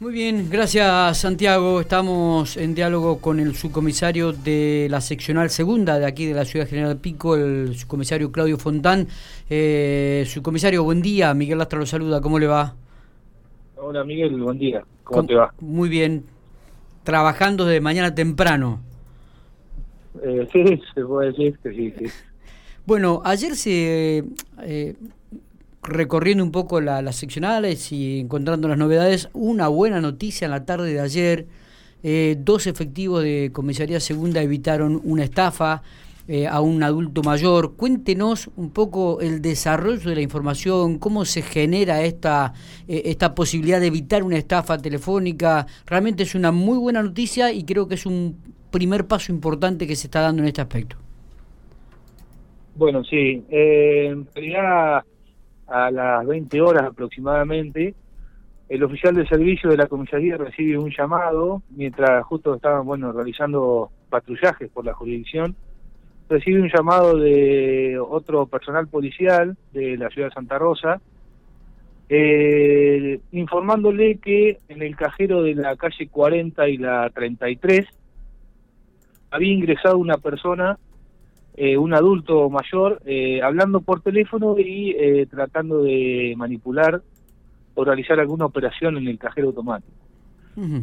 Muy 0.00 0.14
bien, 0.14 0.48
gracias 0.48 1.18
Santiago. 1.18 1.78
Estamos 1.78 2.56
en 2.56 2.74
diálogo 2.74 3.18
con 3.18 3.38
el 3.38 3.54
subcomisario 3.54 4.32
de 4.32 4.86
la 4.88 5.02
seccional 5.02 5.50
segunda 5.50 5.98
de 5.98 6.06
aquí 6.06 6.24
de 6.24 6.32
la 6.32 6.46
ciudad 6.46 6.66
General 6.66 6.96
Pico, 6.96 7.36
el 7.36 7.76
subcomisario 7.76 8.32
Claudio 8.32 8.56
Fontán. 8.56 9.08
Eh, 9.50 10.24
subcomisario, 10.26 10.84
buen 10.84 11.02
día. 11.02 11.34
Miguel 11.34 11.58
Lastra 11.58 11.78
lo 11.78 11.84
saluda. 11.84 12.22
¿Cómo 12.22 12.38
le 12.38 12.46
va? 12.46 12.74
Hola 13.76 14.02
Miguel, 14.02 14.40
buen 14.40 14.58
día. 14.58 14.82
¿Cómo 15.04 15.26
te 15.26 15.34
va? 15.34 15.52
Muy 15.60 15.90
bien. 15.90 16.24
Trabajando 17.04 17.66
desde 17.66 17.82
mañana 17.82 18.14
temprano. 18.14 18.80
Eh, 20.22 20.48
sí, 20.52 20.80
se 20.94 21.04
puede 21.04 21.32
decir 21.32 21.58
que 21.62 21.74
sí, 21.74 21.92
sí. 21.98 22.06
Bueno, 22.86 23.20
ayer 23.22 23.54
se 23.54 24.24
eh, 24.62 24.94
recorriendo 25.90 26.42
un 26.42 26.52
poco 26.52 26.80
las 26.80 27.16
seccionales 27.16 27.92
y 27.92 28.20
encontrando 28.20 28.68
las 28.68 28.78
novedades, 28.78 29.28
una 29.32 29.68
buena 29.68 30.00
noticia 30.00 30.46
en 30.46 30.52
la 30.52 30.64
tarde 30.64 30.92
de 30.92 31.00
ayer. 31.00 31.46
Eh, 32.02 32.36
dos 32.38 32.66
efectivos 32.66 33.22
de 33.22 33.50
comisaría 33.52 34.00
segunda 34.00 34.40
evitaron 34.40 35.02
una 35.04 35.24
estafa 35.24 35.82
eh, 36.28 36.46
a 36.46 36.60
un 36.60 36.82
adulto 36.82 37.22
mayor. 37.22 37.74
Cuéntenos 37.74 38.50
un 38.56 38.70
poco 38.70 39.20
el 39.20 39.42
desarrollo 39.42 40.08
de 40.08 40.14
la 40.14 40.20
información, 40.22 40.98
cómo 40.98 41.24
se 41.24 41.42
genera 41.42 42.02
esta, 42.02 42.54
eh, 42.86 43.02
esta 43.06 43.34
posibilidad 43.34 43.80
de 43.80 43.88
evitar 43.88 44.22
una 44.22 44.38
estafa 44.38 44.78
telefónica. 44.78 45.66
Realmente 45.86 46.22
es 46.22 46.34
una 46.34 46.52
muy 46.52 46.78
buena 46.78 47.02
noticia 47.02 47.52
y 47.52 47.64
creo 47.64 47.88
que 47.88 47.96
es 47.96 48.06
un 48.06 48.36
primer 48.70 49.06
paso 49.06 49.32
importante 49.32 49.86
que 49.86 49.96
se 49.96 50.06
está 50.06 50.20
dando 50.20 50.42
en 50.42 50.48
este 50.48 50.60
aspecto. 50.60 50.96
Bueno, 52.76 53.02
sí. 53.04 53.44
A 55.70 55.90
las 55.90 56.26
20 56.26 56.60
horas 56.60 56.84
aproximadamente, 56.84 57.94
el 58.68 58.84
oficial 58.84 59.14
de 59.14 59.26
servicio 59.26 59.70
de 59.70 59.76
la 59.76 59.86
comisaría 59.86 60.36
recibe 60.36 60.78
un 60.78 60.92
llamado, 60.96 61.62
mientras 61.70 62.24
justo 62.24 62.54
estaban 62.54 62.84
bueno 62.84 63.12
realizando 63.12 63.90
patrullajes 64.08 64.70
por 64.70 64.84
la 64.84 64.94
jurisdicción, 64.94 65.56
recibe 66.28 66.60
un 66.60 66.70
llamado 66.72 67.16
de 67.16 67.98
otro 67.98 68.46
personal 68.46 68.86
policial 68.88 69.56
de 69.72 69.96
la 69.96 70.08
ciudad 70.10 70.28
de 70.28 70.34
Santa 70.34 70.58
Rosa, 70.58 71.00
eh, 72.08 73.20
informándole 73.32 74.18
que 74.18 74.58
en 74.68 74.82
el 74.82 74.96
cajero 74.96 75.42
de 75.42 75.54
la 75.54 75.76
calle 75.76 76.08
40 76.08 76.68
y 76.68 76.76
la 76.76 77.08
33 77.10 77.86
había 79.30 79.52
ingresado 79.52 79.98
una 79.98 80.18
persona 80.18 80.78
eh, 81.62 81.76
un 81.76 81.92
adulto 81.92 82.48
mayor 82.48 83.02
eh, 83.04 83.42
hablando 83.42 83.82
por 83.82 84.00
teléfono 84.00 84.58
y 84.58 84.96
eh, 84.98 85.26
tratando 85.26 85.82
de 85.82 86.32
manipular 86.34 87.02
o 87.74 87.84
realizar 87.84 88.18
alguna 88.18 88.46
operación 88.46 88.96
en 88.96 89.06
el 89.06 89.18
cajero 89.18 89.48
automático. 89.48 89.92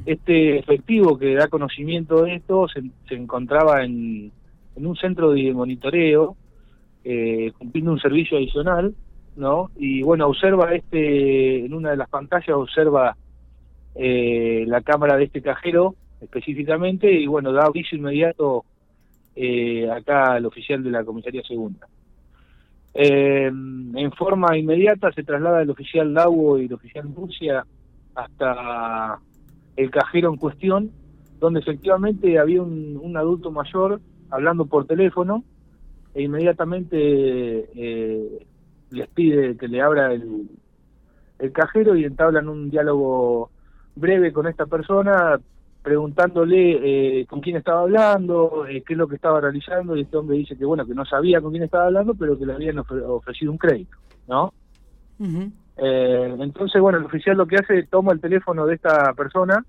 Este 0.05 0.59
efectivo 0.59 1.17
que 1.17 1.33
da 1.33 1.47
conocimiento 1.47 2.21
de 2.21 2.35
esto 2.35 2.67
se, 2.67 2.83
encontraba 3.15 3.83
en, 3.83 4.31
un 4.75 4.95
centro 4.97 5.31
de 5.31 5.51
monitoreo, 5.51 6.35
cumpliendo 7.57 7.91
un 7.91 7.99
servicio 7.99 8.37
adicional, 8.37 8.93
¿no? 9.35 9.71
Y 9.77 10.03
bueno, 10.03 10.27
observa 10.27 10.75
este, 10.75 11.65
en 11.65 11.73
una 11.73 11.89
de 11.89 11.97
las 11.97 12.09
pantallas 12.09 12.55
observa 12.55 13.17
la 13.95 14.81
cámara 14.81 15.17
de 15.17 15.23
este 15.23 15.41
cajero 15.41 15.95
específicamente 16.21 17.11
y 17.11 17.25
bueno, 17.25 17.51
da 17.51 17.65
aviso 17.65 17.95
inmediato 17.95 18.63
eh, 19.39 19.87
acá 19.91 20.35
el 20.37 20.47
oficial 20.47 20.83
de 20.83 20.89
la 20.89 21.03
comisaría 21.03 21.43
segunda. 21.43 21.87
Eh, 22.91 23.45
en 23.45 24.11
forma 24.13 24.57
inmediata 24.57 25.11
se 25.11 25.23
traslada 25.23 25.61
el 25.61 25.69
oficial 25.69 26.11
Lago 26.11 26.57
y 26.57 26.65
el 26.65 26.73
oficial 26.73 27.07
Murcia 27.07 27.63
hasta 28.15 29.19
el 29.75 29.91
cajero 29.91 30.29
en 30.29 30.37
cuestión, 30.37 30.91
donde 31.39 31.59
efectivamente 31.59 32.39
había 32.39 32.63
un, 32.63 33.15
adulto 33.15 33.51
mayor 33.51 34.01
hablando 34.31 34.65
por 34.65 34.87
teléfono 34.87 35.43
e 36.15 36.23
inmediatamente 36.23 36.97
eh, 36.97 38.47
les 38.89 39.07
pide 39.09 39.55
que 39.55 39.67
le 39.67 39.81
abra 39.81 40.13
el, 40.13 40.49
el 41.37 41.51
cajero 41.51 41.95
y 41.95 42.05
entablan 42.05 42.49
un 42.49 42.71
diálogo 42.71 43.51
breve 43.95 44.33
con 44.33 44.47
esta 44.47 44.65
persona 44.65 45.39
preguntándole 45.87 47.21
eh, 47.21 47.25
con 47.27 47.39
quién 47.39 47.55
estaba 47.55 47.83
hablando, 47.83 48.65
eh, 48.67 48.83
qué 48.85 48.91
es 48.91 48.97
lo 48.97 49.07
que 49.07 49.15
estaba 49.15 49.39
realizando, 49.39 49.95
y 49.95 50.01
este 50.01 50.17
hombre 50.17 50.35
dice 50.35 50.57
que 50.57 50.65
bueno, 50.65 50.85
que 50.85 50.93
no 50.93 51.05
sabía 51.05 51.39
con 51.39 51.51
quién 51.51 51.63
estaba 51.63 51.85
hablando, 51.85 52.13
pero 52.13 52.37
que 52.37 52.45
le 52.45 52.51
habían 52.51 52.79
ofrecido 52.79 53.53
un 53.53 53.57
crédito, 53.57 53.95
¿no? 54.27 54.53
Eh, 55.77 56.35
entonces, 56.39 56.81
bueno, 56.81 56.97
el 56.97 57.05
oficial 57.05 57.37
lo 57.37 57.47
que 57.47 57.55
hace 57.55 57.79
es 57.79 57.89
toma 57.89 58.11
el 58.11 58.19
teléfono 58.19 58.65
de 58.65 58.75
esta 58.75 59.13
persona, 59.13 59.63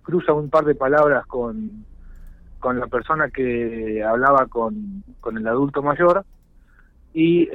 cruza 0.00 0.32
un 0.32 0.48
par 0.48 0.64
de 0.64 0.74
palabras 0.74 1.26
con, 1.26 1.84
con 2.58 2.80
la 2.80 2.86
persona 2.86 3.28
que 3.28 4.02
hablaba 4.02 4.46
con, 4.46 5.04
con 5.20 5.36
el 5.36 5.46
adulto 5.46 5.82
mayor, 5.82 6.24
y 7.12 7.46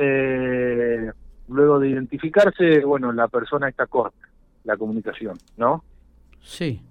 luego 1.47 1.79
de 1.79 1.89
identificarse, 1.89 2.85
bueno, 2.85 3.11
la 3.11 3.27
persona 3.27 3.69
está 3.69 3.87
corta, 3.87 4.29
la 4.65 4.77
comunicación, 4.77 5.35
¿no? 5.57 5.83
Sí. 6.41 6.83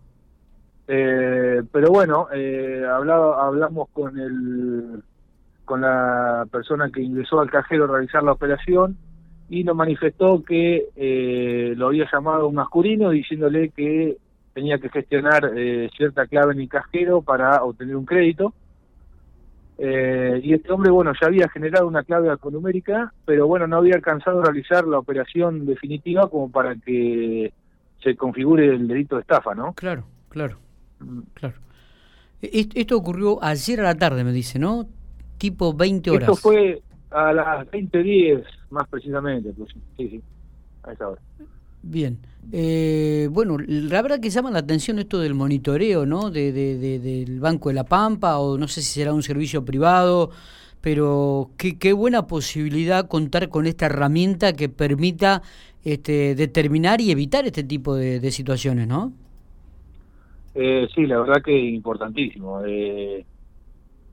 Eh, 0.90 1.62
pero 1.70 1.90
bueno, 1.90 2.28
eh, 2.32 2.82
hablamos 2.88 3.90
con 3.90 4.18
el 4.18 5.02
con 5.66 5.82
la 5.82 6.46
persona 6.50 6.88
que 6.90 7.02
ingresó 7.02 7.40
al 7.40 7.50
cajero 7.50 7.84
a 7.84 7.88
realizar 7.88 8.22
la 8.22 8.32
operación 8.32 8.96
y 9.50 9.64
nos 9.64 9.76
manifestó 9.76 10.42
que 10.42 10.86
eh, 10.96 11.74
lo 11.76 11.88
había 11.88 12.08
llamado 12.10 12.48
un 12.48 12.54
masculino 12.54 13.10
diciéndole 13.10 13.68
que 13.68 14.16
tenía 14.54 14.78
que 14.78 14.88
gestionar 14.88 15.52
eh, 15.54 15.90
cierta 15.94 16.26
clave 16.26 16.54
en 16.54 16.60
el 16.60 16.70
cajero 16.70 17.20
para 17.20 17.62
obtener 17.62 17.96
un 17.96 18.06
crédito. 18.06 18.54
y 19.78 20.54
este 20.54 20.72
hombre, 20.72 20.90
bueno, 20.90 21.12
ya 21.20 21.26
había 21.26 21.50
generado 21.50 21.86
una 21.86 22.02
clave 22.02 22.30
alfanumérica, 22.30 23.12
pero 23.26 23.46
bueno, 23.46 23.66
no 23.66 23.76
había 23.76 23.96
alcanzado 23.96 24.40
a 24.40 24.44
realizar 24.46 24.86
la 24.86 24.98
operación 24.98 25.66
definitiva 25.66 26.30
como 26.30 26.50
para 26.50 26.74
que 26.76 27.52
se 28.02 28.16
configure 28.16 28.74
el 28.74 28.88
delito 28.88 29.16
de 29.16 29.20
estafa, 29.20 29.54
¿no? 29.54 29.74
Claro, 29.74 30.04
claro. 30.30 30.56
Claro. 31.34 31.54
E-, 32.42 32.68
esto 32.74 32.96
ocurrió 32.96 33.42
ayer 33.42 33.80
a 33.80 33.84
la 33.84 33.94
tarde, 33.94 34.24
me 34.24 34.32
dice, 34.32 34.58
¿no? 34.58 34.88
Tipo 35.38 35.74
20 35.74 36.10
horas. 36.10 36.28
Esto 36.28 36.36
fue 36.36 36.82
a 37.10 37.32
las 37.32 37.66
20.10, 37.68 38.44
más 38.70 38.88
precisamente. 38.88 39.52
Pues, 39.52 39.70
sí, 39.96 40.08
sí, 40.08 40.22
a 40.82 40.92
esa 40.92 41.08
hora. 41.08 41.20
Bien. 41.82 42.18
Eh, 42.50 43.28
bueno, 43.30 43.56
la 43.58 44.02
verdad 44.02 44.20
que 44.20 44.30
llama 44.30 44.50
la 44.50 44.60
atención 44.60 44.98
esto 44.98 45.20
del 45.20 45.34
monitoreo, 45.34 46.06
¿no? 46.06 46.30
De, 46.30 46.52
del 46.52 47.40
Banco 47.40 47.68
de 47.68 47.74
la 47.74 47.84
Pampa, 47.84 48.38
o 48.38 48.58
no 48.58 48.68
sé 48.68 48.82
si 48.82 49.00
será 49.00 49.12
un 49.12 49.22
servicio 49.22 49.64
privado, 49.64 50.30
pero 50.80 51.50
qué, 51.56 51.78
qué 51.78 51.92
buena 51.92 52.26
posibilidad 52.26 53.06
contar 53.06 53.48
con 53.48 53.66
esta 53.66 53.86
herramienta 53.86 54.54
que 54.54 54.68
permita 54.68 55.42
este, 55.84 56.34
determinar 56.34 57.00
y 57.00 57.10
evitar 57.10 57.46
este 57.46 57.62
tipo 57.62 57.94
de 57.94 58.30
situaciones, 58.30 58.88
¿no? 58.88 59.12
Eh, 60.60 60.88
sí, 60.92 61.06
la 61.06 61.20
verdad 61.20 61.40
que 61.40 61.56
importantísimo. 61.56 62.64
Eh, 62.66 63.24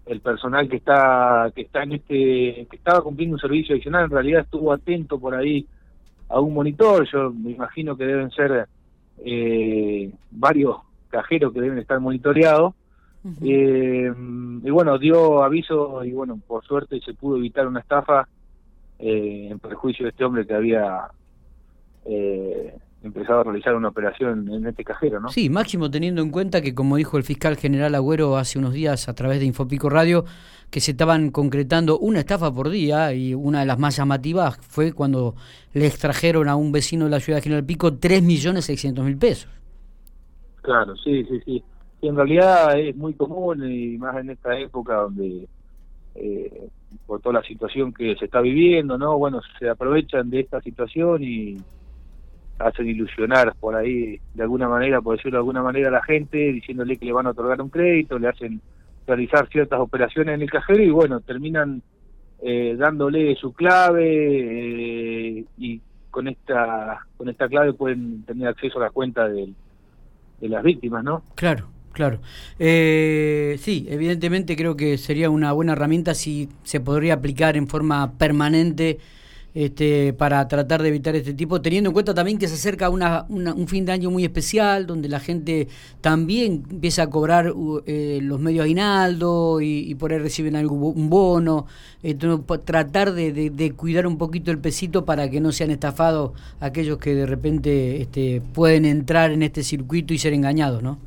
el 0.05 0.21
personal 0.21 0.69
que 0.69 0.75
está 0.75 1.51
que 1.55 1.63
está 1.63 1.81
en 1.81 1.93
este 1.93 2.67
que 2.69 2.75
estaba 2.75 3.01
cumpliendo 3.01 3.33
un 3.33 3.39
servicio 3.39 3.73
adicional 3.73 4.03
en 4.03 4.11
realidad 4.11 4.41
estuvo 4.41 4.71
atento 4.71 5.19
por 5.19 5.33
ahí 5.33 5.65
a 6.29 6.39
un 6.39 6.53
monitor. 6.53 7.07
Yo 7.11 7.31
me 7.31 7.49
imagino 7.49 7.97
que 7.97 8.05
deben 8.05 8.29
ser 8.29 8.67
eh, 9.25 10.11
varios 10.29 10.77
cajeros 11.09 11.51
que 11.51 11.61
deben 11.61 11.79
estar 11.79 11.99
monitoreados. 11.99 12.75
Eh, 13.41 14.13
y 14.63 14.69
bueno, 14.69 14.99
dio 14.99 15.41
aviso 15.41 16.03
y 16.03 16.11
bueno, 16.11 16.39
por 16.45 16.63
suerte 16.63 16.99
se 16.99 17.15
pudo 17.15 17.37
evitar 17.37 17.65
una 17.65 17.79
estafa 17.79 18.27
en 18.99 19.57
perjuicio 19.57 20.05
de 20.05 20.11
este 20.11 20.23
hombre 20.23 20.45
que 20.45 20.53
había 20.53 21.09
eh, 22.05 22.75
empezado 23.05 23.41
a 23.41 23.43
realizar 23.43 23.75
una 23.75 23.89
operación 23.89 24.49
en 24.51 24.65
este 24.65 24.83
cajero, 24.83 25.19
¿no? 25.19 25.29
Sí, 25.29 25.49
máximo 25.49 25.89
teniendo 25.89 26.21
en 26.21 26.31
cuenta 26.31 26.61
que, 26.61 26.73
como 26.73 26.97
dijo 26.97 27.17
el 27.17 27.23
fiscal 27.23 27.55
general 27.55 27.95
Agüero 27.95 28.37
hace 28.37 28.59
unos 28.59 28.73
días 28.73 29.07
a 29.07 29.13
través 29.13 29.39
de 29.39 29.45
Infopico 29.45 29.89
Radio, 29.89 30.25
que 30.69 30.79
se 30.79 30.91
estaban 30.91 31.31
concretando 31.31 31.99
una 31.99 32.19
estafa 32.19 32.51
por 32.53 32.69
día 32.69 33.13
y 33.13 33.33
una 33.33 33.61
de 33.61 33.65
las 33.65 33.79
más 33.79 33.95
llamativas 33.95 34.57
fue 34.57 34.91
cuando 34.91 35.35
le 35.73 35.87
extrajeron 35.87 36.49
a 36.49 36.55
un 36.55 36.71
vecino 36.71 37.05
de 37.05 37.11
la 37.11 37.19
ciudad 37.19 37.37
de 37.37 37.43
General 37.43 37.65
Pico 37.65 37.91
3.600.000 37.91 39.19
pesos. 39.19 39.49
Claro, 40.61 40.95
sí, 40.97 41.23
sí, 41.25 41.39
sí. 41.45 41.63
en 42.01 42.15
realidad 42.15 42.77
es 42.79 42.95
muy 42.95 43.13
común 43.13 43.71
y 43.71 43.97
más 43.97 44.17
en 44.17 44.31
esta 44.31 44.57
época 44.57 44.95
donde 44.95 45.47
eh, 46.15 46.69
por 47.05 47.21
toda 47.21 47.33
la 47.33 47.43
situación 47.43 47.93
que 47.93 48.15
se 48.15 48.25
está 48.25 48.41
viviendo, 48.41 48.97
¿no? 48.97 49.17
Bueno, 49.17 49.41
se 49.59 49.69
aprovechan 49.69 50.29
de 50.29 50.39
esta 50.39 50.59
situación 50.61 51.21
y 51.21 51.57
hacen 52.59 52.87
ilusionar 52.87 53.53
por 53.59 53.75
ahí 53.75 54.19
de 54.33 54.43
alguna 54.43 54.69
manera, 54.69 55.01
por 55.01 55.17
decirlo 55.17 55.37
de 55.37 55.41
alguna 55.41 55.61
manera, 55.61 55.89
a 55.89 55.91
la 55.91 56.03
gente, 56.03 56.37
diciéndole 56.37 56.97
que 56.97 57.05
le 57.05 57.11
van 57.11 57.27
a 57.27 57.31
otorgar 57.31 57.61
un 57.61 57.69
crédito, 57.69 58.17
le 58.17 58.29
hacen 58.29 58.61
realizar 59.05 59.47
ciertas 59.49 59.79
operaciones 59.79 60.35
en 60.35 60.41
el 60.41 60.49
cajero 60.49 60.81
y 60.81 60.89
bueno, 60.89 61.19
terminan 61.19 61.81
eh, 62.41 62.75
dándole 62.77 63.35
su 63.35 63.53
clave 63.53 65.39
eh, 65.39 65.45
y 65.57 65.81
con 66.09 66.27
esta 66.27 66.99
con 67.17 67.29
esta 67.29 67.47
clave 67.47 67.73
pueden 67.73 68.23
tener 68.23 68.47
acceso 68.47 68.79
a 68.79 68.83
la 68.83 68.89
cuenta 68.89 69.27
del, 69.27 69.53
de 70.39 70.49
las 70.49 70.63
víctimas, 70.63 71.03
¿no? 71.03 71.23
Claro, 71.35 71.67
claro. 71.91 72.19
Eh, 72.57 73.57
sí, 73.59 73.85
evidentemente 73.89 74.55
creo 74.55 74.77
que 74.77 74.97
sería 74.97 75.29
una 75.29 75.51
buena 75.51 75.73
herramienta 75.73 76.13
si 76.13 76.49
se 76.63 76.79
podría 76.79 77.15
aplicar 77.15 77.57
en 77.57 77.67
forma 77.67 78.17
permanente 78.17 78.99
este, 79.55 80.11
para 80.11 80.45
tratar 80.49 80.81
de 80.81 80.89
evitar 80.89 81.15
este 81.15 81.33
tipo, 81.33 81.61
teniendo 81.61 81.89
en 81.89 81.93
cuenta 81.93 82.13
también 82.13 82.37
que 82.37 82.49
se 82.49 82.55
acerca 82.55 82.89
una, 82.89 83.25
un 83.29 83.67
fin 83.69 83.85
de 83.85 83.93
año 83.93 84.11
muy 84.11 84.25
especial, 84.25 84.85
donde 84.85 85.07
la 85.07 85.21
gente 85.21 85.69
también 86.01 86.63
empieza 86.69 87.03
a 87.03 87.09
cobrar 87.09 87.53
eh, 87.85 88.19
los 88.21 88.37
medios 88.41 88.65
aguinaldo 88.65 89.61
y, 89.61 89.95
por 89.95 90.11
ahí 90.11 90.19
reciben 90.19 90.57
algún 90.57 91.09
bono, 91.09 91.67
entonces 92.03 92.65
tratar 92.65 93.13
de, 93.13 93.73
cuidar 93.77 94.07
un 94.07 94.17
poquito 94.17 94.51
el 94.51 94.59
pesito 94.59 95.05
para 95.05 95.29
que 95.29 95.39
no 95.39 95.53
sean 95.53 95.71
estafados 95.71 96.33
aquellos 96.59 96.97
que 96.97 97.15
de 97.15 97.25
repente 97.25 98.01
este, 98.01 98.41
pueden 98.53 98.83
entrar 98.83 99.31
en 99.31 99.41
este 99.41 99.63
circuito 99.63 100.13
y 100.13 100.17
ser 100.17 100.33
engañados, 100.33 100.83
¿no? 100.83 100.97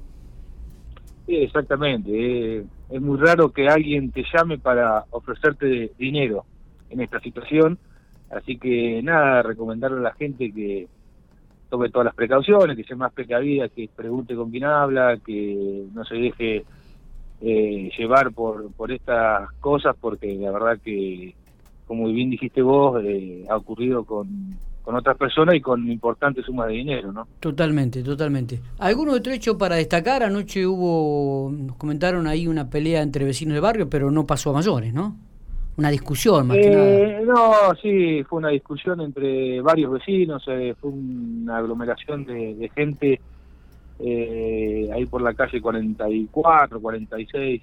Sí, 1.26 1.36
exactamente. 1.36 2.64
Es 2.88 3.00
muy 3.02 3.18
raro 3.18 3.52
que 3.52 3.68
alguien 3.68 4.10
te 4.10 4.24
llame 4.32 4.56
para 4.56 5.04
ofrecerte 5.10 5.92
dinero 5.98 6.46
en 6.88 7.02
esta 7.02 7.20
situación 7.20 7.78
Así 8.30 8.58
que 8.58 9.02
nada, 9.02 9.42
recomendarle 9.42 9.98
a 9.98 10.02
la 10.02 10.14
gente 10.14 10.52
que 10.52 10.86
tome 11.68 11.90
todas 11.90 12.06
las 12.06 12.14
precauciones, 12.14 12.76
que 12.76 12.84
sea 12.84 12.96
más 12.96 13.12
precavida, 13.12 13.68
que 13.68 13.88
pregunte 13.94 14.34
con 14.34 14.50
quién 14.50 14.64
habla, 14.64 15.18
que 15.24 15.84
no 15.92 16.04
se 16.04 16.14
deje 16.14 16.64
eh, 17.40 17.90
llevar 17.96 18.32
por, 18.32 18.72
por 18.72 18.90
estas 18.90 19.50
cosas, 19.60 19.96
porque 20.00 20.34
la 20.34 20.50
verdad 20.50 20.78
que, 20.82 21.34
como 21.86 22.08
bien 22.08 22.30
dijiste 22.30 22.62
vos, 22.62 23.02
eh, 23.04 23.44
ha 23.48 23.56
ocurrido 23.56 24.04
con, 24.04 24.56
con 24.82 24.96
otras 24.96 25.16
personas 25.16 25.54
y 25.54 25.60
con 25.60 25.86
importantes 25.90 26.44
sumas 26.46 26.68
de 26.68 26.74
dinero, 26.74 27.12
¿no? 27.12 27.28
Totalmente, 27.40 28.02
totalmente. 28.02 28.60
¿Algún 28.78 29.10
otro 29.10 29.32
hecho 29.32 29.58
para 29.58 29.76
destacar? 29.76 30.22
Anoche 30.22 30.66
hubo, 30.66 31.50
nos 31.50 31.76
comentaron 31.76 32.26
ahí 32.26 32.46
una 32.46 32.70
pelea 32.70 33.02
entre 33.02 33.24
vecinos 33.24 33.54
de 33.54 33.60
barrio, 33.60 33.90
pero 33.90 34.10
no 34.10 34.26
pasó 34.26 34.50
a 34.50 34.54
mayores, 34.54 34.94
¿no? 34.94 35.16
Una 35.78 35.90
discusión 35.90 36.48
más 36.48 36.56
que 36.56 36.70
nada. 36.70 36.88
Eh, 36.88 37.22
no, 37.24 37.52
sí, 37.80 38.24
fue 38.24 38.40
una 38.40 38.48
discusión 38.48 39.00
entre 39.00 39.60
varios 39.60 39.92
vecinos, 39.92 40.42
eh, 40.48 40.74
fue 40.78 40.90
una 40.90 41.58
aglomeración 41.58 42.24
de, 42.24 42.68
gente 42.74 43.20
eh, 44.00 44.90
ahí 44.92 45.06
por 45.06 45.22
la 45.22 45.34
calle 45.34 45.60
44, 45.60 46.80
46, 46.80 47.62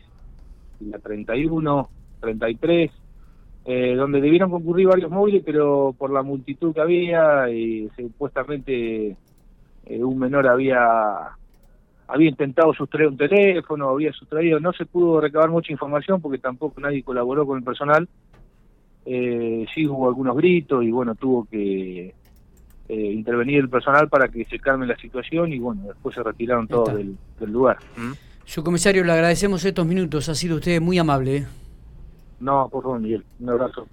y 0.79 0.85
la 0.85 0.99
31, 0.99 1.89
33, 2.21 2.91
donde 3.97 4.21
debieron 4.21 4.49
concurrir 4.49 4.87
varios 4.87 5.11
móviles, 5.11 5.43
pero 5.45 5.93
por 5.97 6.11
la 6.11 6.21
multitud 6.21 6.73
que 6.73 6.81
había, 6.81 7.49
y 7.49 7.89
supuestamente 7.97 9.17
un 9.89 10.19
menor 10.19 10.47
había 10.47 11.31
había 12.07 12.29
intentado 12.29 12.73
sustraer 12.73 13.09
un 13.09 13.17
teléfono, 13.17 13.89
había 13.89 14.13
sustraído, 14.13 14.59
no 14.59 14.73
se 14.73 14.85
pudo 14.85 15.19
recabar 15.19 15.49
mucha 15.49 15.71
información 15.71 16.21
porque 16.21 16.37
tampoco 16.37 16.79
nadie 16.81 17.03
colaboró 17.03 17.45
con 17.45 17.57
el 17.57 17.63
personal. 17.63 18.07
Eh, 19.05 19.65
sí 19.73 19.87
hubo 19.87 20.07
algunos 20.07 20.35
gritos 20.35 20.83
y 20.83 20.91
bueno, 20.91 21.15
tuvo 21.15 21.45
que 21.45 22.13
eh, 22.87 23.11
intervenir 23.11 23.59
el 23.59 23.69
personal 23.69 24.09
para 24.09 24.27
que 24.27 24.45
se 24.45 24.59
calme 24.59 24.87
la 24.87 24.95
situación 24.97 25.53
y 25.53 25.59
bueno, 25.59 25.83
después 25.87 26.13
se 26.15 26.23
retiraron 26.23 26.67
todos 26.67 26.93
del, 26.93 27.17
lugar. 27.39 27.77
¿Mm? 27.97 28.11
Su 28.45 28.63
comisario, 28.63 29.03
le 29.03 29.11
agradecemos 29.11 29.65
estos 29.65 29.85
minutos, 29.87 30.29
ha 30.29 30.35
sido 30.35 30.57
usted 30.57 30.79
muy 30.79 30.99
amable. 30.99 31.37
¿eh? 31.37 31.47
No, 32.39 32.69
por 32.69 32.83
favor, 32.83 32.99
Miguel, 32.99 33.23
un 33.39 33.49
abrazo. 33.49 33.83